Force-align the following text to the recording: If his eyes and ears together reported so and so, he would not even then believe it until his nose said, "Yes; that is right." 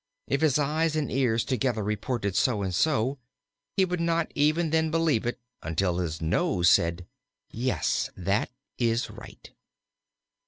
If 0.27 0.41
his 0.41 0.57
eyes 0.57 0.95
and 0.95 1.11
ears 1.11 1.45
together 1.45 1.83
reported 1.83 2.35
so 2.35 2.63
and 2.63 2.73
so, 2.73 3.19
he 3.77 3.85
would 3.85 3.99
not 3.99 4.31
even 4.33 4.71
then 4.71 4.89
believe 4.89 5.27
it 5.27 5.39
until 5.61 5.99
his 5.99 6.19
nose 6.19 6.69
said, 6.69 7.05
"Yes; 7.51 8.09
that 8.17 8.49
is 8.79 9.11
right." 9.11 9.51